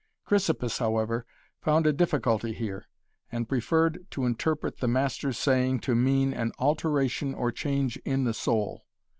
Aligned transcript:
Chrysippus, 0.25 0.79
however, 0.79 1.27
found 1.59 1.85
a 1.85 1.93
difficulty 1.93 2.53
here, 2.53 2.87
and 3.31 3.47
preferred 3.47 4.07
to 4.09 4.25
interpret 4.25 4.79
the 4.79 4.87
Master's 4.87 5.37
saying 5.37 5.81
to 5.81 5.93
mean 5.93 6.33
an 6.33 6.51
alteration 6.57 7.35
or 7.35 7.51
change 7.51 7.97
in 7.97 8.23
the 8.23 8.33
soul. 8.33 8.87